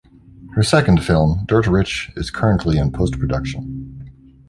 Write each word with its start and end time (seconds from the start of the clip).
Her 0.55 0.63
second 0.63 1.03
film 1.05 1.45
"Dirt 1.45 1.67
Rich" 1.67 2.09
is 2.15 2.31
currently 2.31 2.79
in 2.79 2.91
post-production. 2.91 4.09